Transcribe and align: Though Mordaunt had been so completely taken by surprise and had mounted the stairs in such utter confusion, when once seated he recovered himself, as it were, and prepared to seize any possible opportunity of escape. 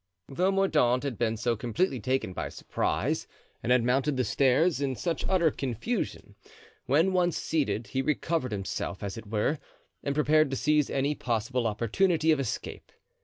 Though 0.29 0.49
Mordaunt 0.51 1.03
had 1.03 1.19
been 1.19 1.37
so 1.37 1.55
completely 1.55 1.99
taken 1.99 2.33
by 2.33 2.49
surprise 2.49 3.27
and 3.61 3.71
had 3.71 3.83
mounted 3.83 4.17
the 4.17 4.23
stairs 4.23 4.81
in 4.81 4.95
such 4.95 5.27
utter 5.29 5.51
confusion, 5.51 6.33
when 6.87 7.13
once 7.13 7.37
seated 7.37 7.85
he 7.85 8.01
recovered 8.01 8.51
himself, 8.51 9.03
as 9.03 9.15
it 9.15 9.27
were, 9.27 9.59
and 10.03 10.15
prepared 10.15 10.49
to 10.49 10.55
seize 10.57 10.89
any 10.89 11.13
possible 11.13 11.67
opportunity 11.67 12.31
of 12.31 12.39
escape. 12.39 12.91